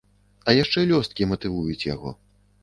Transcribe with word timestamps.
А 0.47 0.55
яшчэ 0.55 0.85
лёсткі 0.91 1.27
матывуюць 1.35 1.87
яго. 1.93 2.17